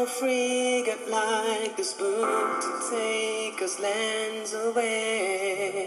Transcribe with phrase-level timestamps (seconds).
[0.00, 5.84] no frigate like a spoon to take us lands away,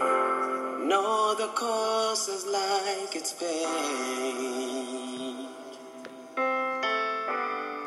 [0.86, 3.58] nor the courses like its pain.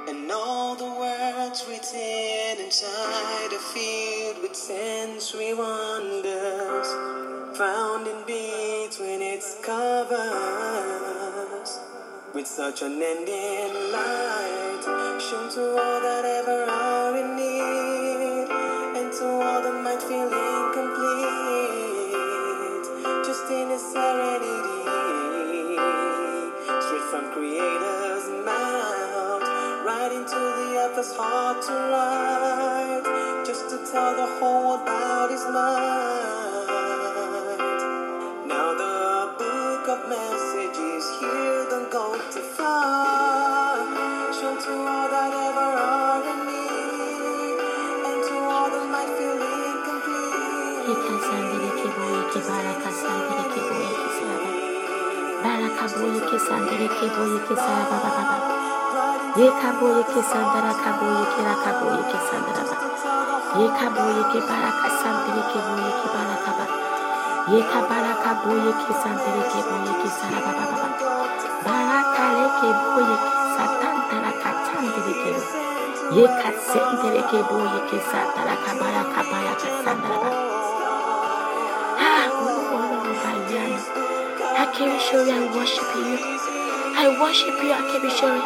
[0.10, 5.77] And all the words written inside are filled with sensory wonders
[12.38, 14.84] with such an ending light.
[15.20, 18.48] Shown to all that ever are in need
[19.00, 20.86] and to all that might feel incomplete.
[23.26, 24.70] Just in a serenity
[26.86, 29.42] straight from creator's mouth
[29.90, 33.06] right into the other's heart to write.
[33.48, 35.97] Just to tell the whole world about his might
[56.00, 58.24] boyeke sandereke boyeke sarababa.
[59.38, 62.78] Yeka boyeke sandaraka boyeke raka boyeke sandaraba.
[63.60, 66.66] Yeka boyeke baraka sandereke boyeke barakaba.
[67.54, 70.90] Yeka baraka boyeke sandereke boyeke sarababa.
[71.66, 75.34] Baraka leke boyeke satantaraka chandereke.
[76.18, 80.47] Yeka sendereke boyeke sataraka baraka baraka sandaraba.
[84.76, 86.18] I worship you.
[87.00, 88.42] I worship you, Akéwìsórí.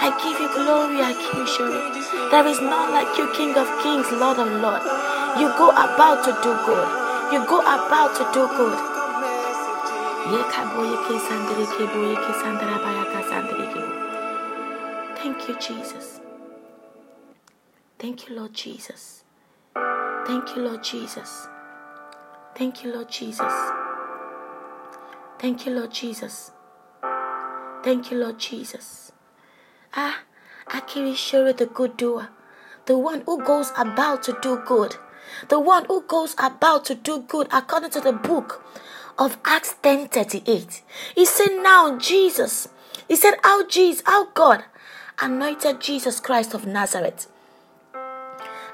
[0.00, 2.30] I give you glory, Akéwìsórí.
[2.30, 4.86] There is none like you, King of kings, Lord of lords.
[5.38, 6.88] You go about to do good.
[7.32, 8.78] You go about to do good.
[15.16, 16.20] Thank you, Jesus.
[17.98, 19.24] Thank you, Lord Jesus.
[20.26, 21.48] Thank you, Lord Jesus.
[22.54, 23.79] Thank you, Lord Jesus.
[25.40, 26.50] Thank you, Lord Jesus.
[27.82, 29.10] Thank you, Lord Jesus.
[29.94, 30.18] Ah,
[30.66, 32.28] Akiri Shure, the good doer,
[32.84, 34.96] the one who goes about to do good,
[35.48, 38.62] the one who goes about to do good according to the book
[39.18, 40.82] of Acts 10:38.
[41.14, 42.68] He said, Now Jesus,
[43.08, 44.64] he said, How Jesus, how God
[45.22, 47.28] anointed Jesus Christ of Nazareth.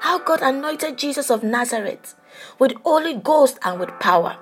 [0.01, 2.15] How God anointed Jesus of Nazareth
[2.59, 4.37] with Holy Ghost and with power.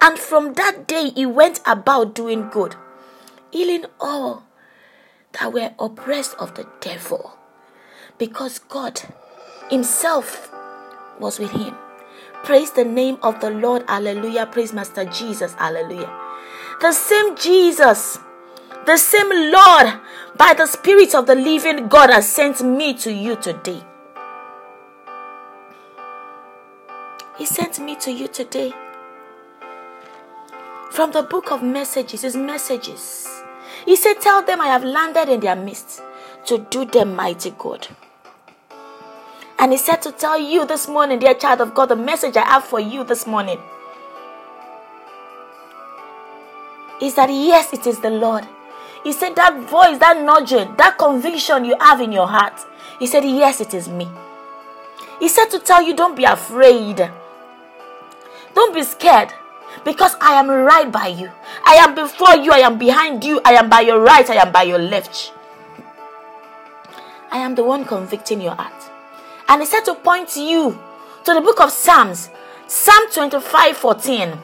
[0.00, 2.76] And from that day he went about doing good,
[3.50, 4.44] healing all
[5.40, 7.38] that were oppressed of the devil,
[8.18, 9.00] because God
[9.70, 10.52] Himself
[11.18, 11.74] was with him.
[12.44, 14.46] Praise the name of the Lord, hallelujah.
[14.46, 16.12] Praise Master Jesus, hallelujah.
[16.80, 18.18] The same Jesus,
[18.84, 20.00] the same Lord,
[20.36, 23.82] by the Spirit of the living God, has sent me to you today.
[27.38, 28.72] He sent me to you today.
[30.92, 33.26] From the book of messages, his messages.
[33.86, 36.02] He said, Tell them I have landed in their midst
[36.44, 37.88] to do them mighty good.
[39.58, 42.44] And he said to tell you this morning, dear child of God, the message I
[42.44, 43.58] have for you this morning
[47.00, 48.46] is that yes, it is the Lord.
[49.02, 52.60] He said that voice, that nudging, that conviction you have in your heart.
[52.98, 54.08] He said, Yes, it is me.
[55.18, 57.10] He said to tell you, Don't be afraid.
[58.54, 59.32] Don't be scared
[59.84, 61.30] because I am right by you.
[61.64, 62.52] I am before you.
[62.52, 63.40] I am behind you.
[63.44, 64.28] I am by your right.
[64.28, 65.32] I am by your left.
[67.30, 68.90] I am the one convicting your heart.
[69.48, 70.78] And he said to point you
[71.24, 72.30] to the book of Psalms,
[72.66, 74.38] Psalm 25 14.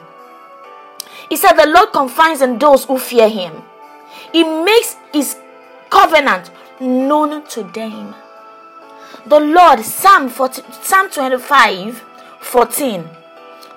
[1.29, 3.61] He said, The Lord confines in those who fear him,
[4.31, 5.37] He makes his
[5.89, 8.15] covenant known to them.
[9.25, 12.03] The Lord, Psalm, 40, Psalm 25
[12.39, 13.09] 14.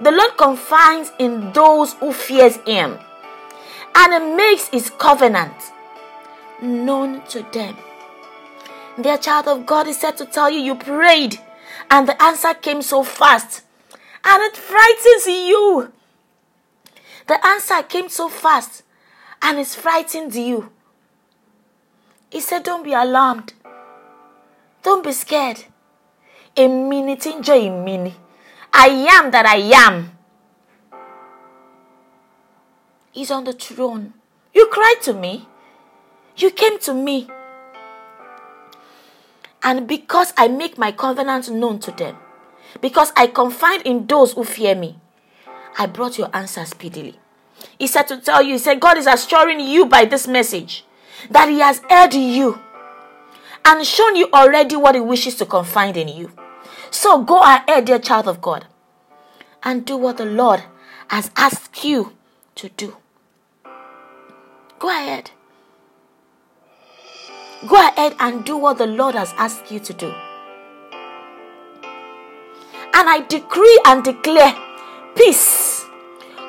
[0.02, 2.98] The Lord confines in those who fears him
[3.94, 5.54] and he makes his covenant
[6.60, 7.76] known to them.
[9.00, 11.38] Dear child of God, he said to tell you, you prayed
[11.88, 13.62] and the answer came so fast
[14.24, 15.92] and it frightens you.
[17.28, 18.82] The answer came so fast
[19.40, 20.72] and it frightened you.
[22.28, 23.52] He said, Don't be alarmed.
[24.82, 25.64] Don't be scared.
[26.56, 28.14] A minute, enjoy a minute.
[28.72, 30.12] I am that I am.
[33.12, 34.14] He's on the throne.
[34.54, 35.46] You cried to me.
[36.36, 37.28] You came to me.
[39.62, 42.16] And because I make my covenant known to them,
[42.80, 44.98] because I confide in those who fear me,
[45.78, 47.18] I brought your answer speedily.
[47.78, 50.84] He said to tell you, He said, God is assuring you by this message
[51.30, 52.58] that He has heard you
[53.64, 56.32] and shown you already what He wishes to confide in you.
[56.92, 58.66] So go ahead, dear child of God,
[59.62, 60.62] and do what the Lord
[61.08, 62.12] has asked you
[62.54, 62.96] to do.
[64.78, 65.30] Go ahead.
[67.66, 70.12] Go ahead and do what the Lord has asked you to do.
[72.94, 74.54] And I decree and declare
[75.16, 75.86] peace,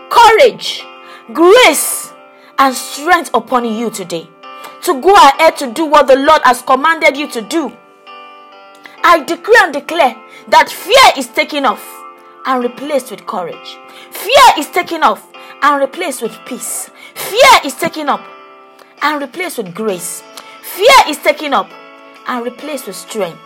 [0.10, 0.84] courage,
[1.31, 2.12] grace,
[2.60, 4.28] and strength upon you today
[4.81, 7.72] to go ahead to do what the Lord has commanded you to do.
[9.04, 10.16] I decree and declare
[10.48, 11.84] that fear is taken off
[12.46, 13.78] and replaced with courage.
[14.12, 15.26] Fear is taken off
[15.62, 16.90] and replaced with peace.
[17.14, 18.22] Fear is taken up
[19.02, 20.24] and replaced with grace.
[20.62, 21.70] Fear is taken up
[22.28, 23.40] and replaced with strength.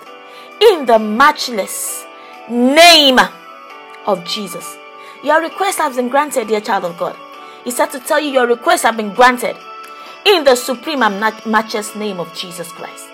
[0.61, 2.05] In the matchless
[2.49, 3.19] name
[4.05, 4.77] of Jesus.
[5.23, 7.15] Your request has been granted, dear child of God.
[7.63, 9.57] He said to tell you your requests have been granted
[10.25, 13.09] in the supreme and matchless name of Jesus Christ.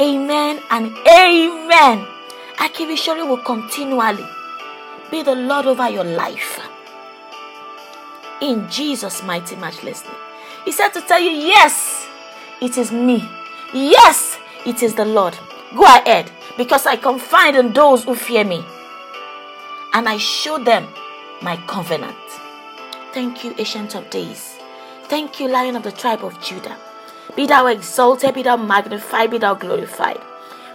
[0.00, 2.06] Amen and amen.
[2.58, 4.26] I keep Akibishori will continually
[5.10, 6.60] be the Lord over your life.
[8.40, 10.04] In Jesus' mighty matchless.
[10.64, 12.06] He said to tell you, yes,
[12.60, 13.22] it is me.
[13.74, 15.36] Yes, it is the Lord.
[15.76, 18.64] Go ahead, because I confide in those who fear me.
[19.92, 20.88] And I show them
[21.42, 22.16] my covenant.
[23.12, 24.56] Thank you, Ancient of Days.
[25.04, 26.78] Thank you, Lion of the tribe of Judah.
[27.36, 30.20] Be thou exalted, be thou magnified, be thou glorified.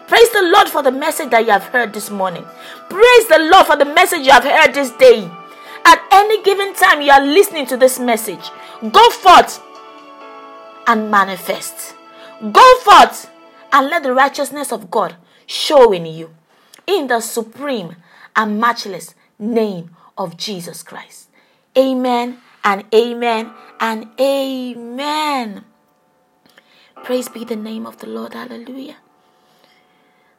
[0.07, 2.45] Praise the Lord for the message that you have heard this morning.
[2.89, 5.29] Praise the Lord for the message you have heard this day.
[5.85, 8.49] At any given time you are listening to this message,
[8.91, 9.61] go forth
[10.88, 11.95] and manifest.
[12.51, 13.29] Go forth
[13.73, 15.15] and let the righteousness of God
[15.45, 16.33] show in you.
[16.85, 17.97] In the supreme
[18.35, 21.29] and matchless name of Jesus Christ.
[21.77, 25.65] Amen and amen and amen.
[27.03, 28.33] Praise be the name of the Lord.
[28.33, 28.97] Hallelujah.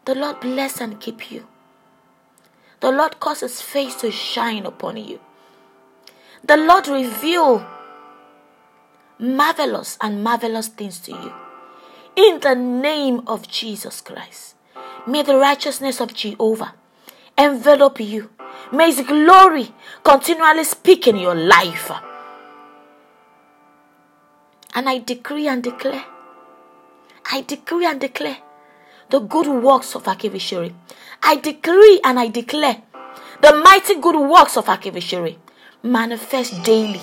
[0.04, 1.46] The Lord bless and keep you.
[2.80, 5.20] The Lord cause his face to shine upon you.
[6.44, 7.66] The Lord reveal
[9.18, 11.32] marvelous and marvelous things to you.
[12.16, 14.54] In the name of Jesus Christ.
[15.06, 16.74] May the righteousness of Jehovah
[17.36, 18.30] envelop you.
[18.72, 19.72] May his glory
[20.04, 21.90] continually speak in your life.
[24.74, 26.04] And I decree and declare,
[27.30, 28.38] I decree and declare
[29.10, 30.72] the good works of Akivishori.
[31.22, 32.82] I decree and I declare
[33.42, 35.36] the mighty good works of Akivishori
[35.82, 37.00] manifest daily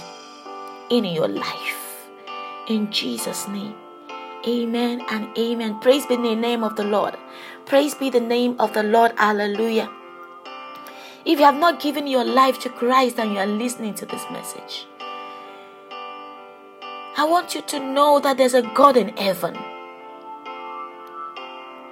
[0.90, 2.08] in your life.
[2.68, 3.76] In Jesus' name.
[4.48, 5.80] Amen and amen.
[5.80, 7.16] Praise be the name of the Lord.
[7.66, 9.12] Praise be the name of the Lord.
[9.18, 9.90] Hallelujah.
[11.24, 14.24] If you have not given your life to Christ and you are listening to this
[14.32, 14.86] message,
[17.18, 19.75] I want you to know that there's a God in heaven.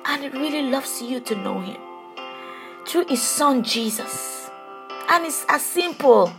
[0.05, 1.81] And He really loves you to know Him
[2.85, 4.49] through His Son Jesus.
[5.09, 6.33] And it's as simple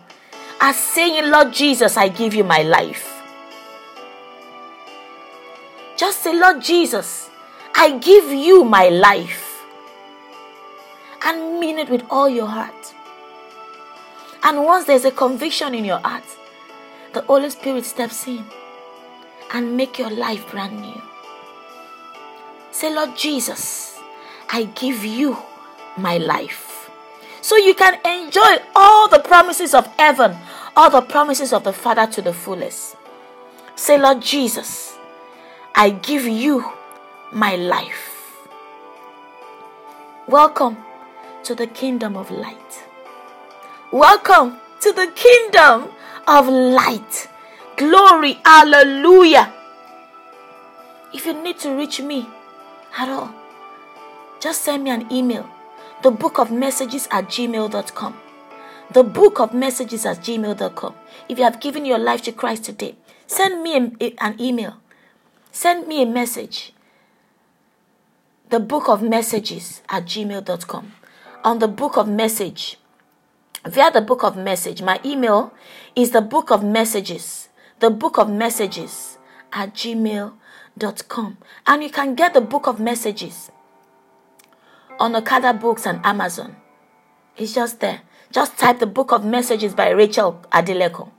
[0.61, 3.11] as saying, Lord Jesus, I give you my life.
[5.97, 7.31] Just say, Lord Jesus,
[7.75, 9.63] I give you my life.
[11.25, 12.95] And mean it with all your heart.
[14.43, 16.25] And once there's a conviction in your heart,
[17.15, 18.45] the Holy Spirit steps in
[19.53, 21.01] and make your life brand new.
[22.85, 23.99] Say, Lord Jesus,
[24.51, 25.39] I give you
[25.97, 26.91] my life.
[27.41, 30.37] So you can enjoy all the promises of heaven,
[30.77, 32.97] all the promises of the Father to the fullest.
[33.75, 34.99] Say, Lord Jesus,
[35.75, 36.63] I give you
[37.33, 38.47] my life.
[40.29, 40.77] Welcome
[41.45, 42.85] to the kingdom of light.
[43.93, 45.89] Welcome to the kingdom
[46.29, 47.31] of light.
[47.79, 49.51] Glory, hallelujah.
[51.15, 52.29] If you need to reach me
[52.97, 53.35] at all,
[54.41, 55.49] just send me an email.
[56.03, 58.17] The book of messages at gmail.com.
[58.93, 60.95] The book of messages at gmail.com.
[61.29, 62.97] If you have given your life to Christ today,
[63.27, 64.75] send me an email.
[65.51, 66.73] Send me a message.
[68.51, 70.93] The book of messages at gmail.com.
[71.45, 72.79] On the book of message,
[73.67, 75.53] via the book of message, my email
[75.97, 77.49] is the book of messages
[77.85, 79.19] the book of messages
[79.53, 80.39] at gmail.com.
[81.09, 83.51] .Com and you can get the book of messages
[84.99, 86.57] on Okada Books and Amazon.
[87.37, 88.03] It's just there.
[88.31, 91.11] Just type the book of messages by Rachel Adeleko.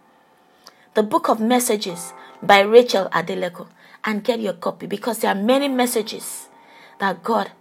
[0.93, 3.67] The book of messages by Rachel Adeleko
[4.03, 6.47] and get your copy because there are many messages
[7.00, 7.51] that God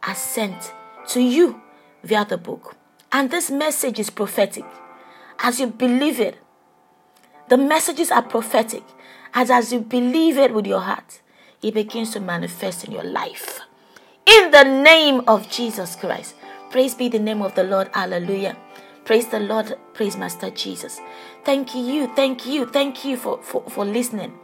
[0.00, 0.72] has sent
[1.08, 1.60] to you
[2.02, 2.76] via the book.
[3.12, 4.64] And this message is prophetic.
[5.38, 6.36] As you believe it,
[7.48, 8.82] the messages are prophetic.
[9.32, 11.20] As as you believe it with your heart,
[11.62, 13.60] it begins to manifest in your life.
[14.26, 16.34] in the name of Jesus Christ.
[16.70, 17.88] Praise be the name of the Lord.
[17.94, 18.56] Hallelujah.
[19.04, 19.76] Praise the Lord.
[19.94, 21.00] Praise Master Jesus.
[21.44, 22.08] Thank you.
[22.14, 22.66] Thank you.
[22.66, 24.36] Thank you for, for, for listening.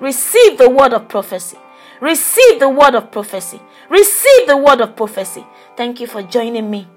[0.00, 1.56] Receive the word of prophecy.
[2.00, 3.60] Receive the word of prophecy.
[3.88, 5.44] Receive the word of prophecy.
[5.76, 6.88] Thank you for joining me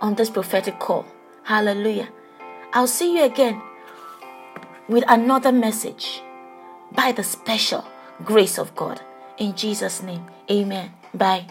[0.00, 1.06] on this prophetic call.
[1.44, 2.08] Hallelujah.
[2.72, 3.62] I'll see you again
[4.88, 6.22] with another message
[6.92, 7.84] by the special
[8.22, 9.00] grace of God.
[9.38, 10.92] In Jesus' name, amen.
[11.12, 11.46] Bye.